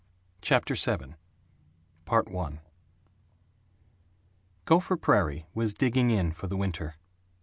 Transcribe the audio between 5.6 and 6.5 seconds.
digging in for